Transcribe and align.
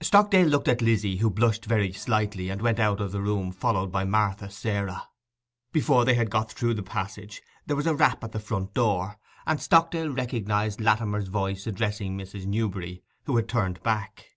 Stockdale 0.00 0.46
looked 0.48 0.68
at 0.68 0.80
Lizzy, 0.80 1.18
who 1.18 1.28
blushed 1.28 1.66
very 1.66 1.92
slightly, 1.92 2.48
and 2.48 2.62
went 2.62 2.78
out 2.80 3.02
of 3.02 3.12
the 3.12 3.20
room, 3.20 3.52
followed 3.52 3.92
by 3.92 4.02
Martha 4.02 4.48
Sarah. 4.48 5.08
But 5.66 5.72
before 5.72 6.06
they 6.06 6.14
had 6.14 6.30
got 6.30 6.50
through 6.50 6.72
the 6.72 6.82
passage 6.82 7.42
there 7.66 7.76
was 7.76 7.86
a 7.86 7.94
rap 7.94 8.24
at 8.24 8.32
the 8.32 8.40
front 8.40 8.72
door, 8.72 9.18
and 9.44 9.60
Stockdale 9.60 10.08
recognized 10.10 10.80
Latimer's 10.80 11.28
voice 11.28 11.66
addressing 11.66 12.16
Mrs. 12.16 12.46
Newberry, 12.46 13.02
who 13.24 13.36
had 13.36 13.46
turned 13.46 13.82
back. 13.82 14.28